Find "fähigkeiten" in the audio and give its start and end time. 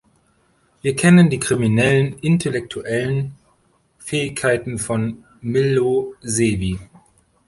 3.99-4.79